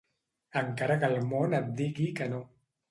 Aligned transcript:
Encara 0.61 0.95
que 1.03 1.11
el 1.15 1.21
món 1.35 1.55
et 1.61 1.71
digui 1.83 2.11
que 2.21 2.33
no. 2.35 2.45